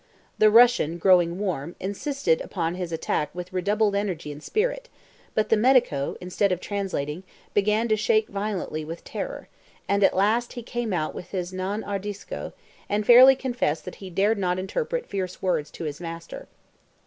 The 0.39 0.49
Russian, 0.49 0.97
growing 0.97 1.37
warm, 1.37 1.75
insisted 1.79 2.41
upon 2.41 2.73
his 2.73 2.91
attack 2.91 3.29
with 3.35 3.53
redoubled 3.53 3.93
energy 3.95 4.31
and 4.31 4.41
spirit; 4.41 4.89
but 5.35 5.49
the 5.49 5.55
medico, 5.55 6.17
instead 6.19 6.51
of 6.51 6.59
translating, 6.59 7.21
began 7.53 7.87
to 7.87 7.95
shake 7.95 8.27
violently 8.27 8.83
with 8.83 9.03
terror, 9.03 9.47
and 9.87 10.03
at 10.03 10.15
last 10.15 10.53
he 10.53 10.63
came 10.63 10.91
out 10.91 11.13
with 11.13 11.29
his 11.29 11.53
non 11.53 11.83
ardisco, 11.83 12.53
and 12.89 13.05
fairly 13.05 13.35
confessed 13.35 13.85
that 13.85 13.97
he 14.01 14.09
dared 14.09 14.39
not 14.39 14.57
interpret 14.57 15.05
fierce 15.05 15.39
words 15.39 15.69
to 15.69 15.83
his 15.83 16.01
master. 16.01 16.47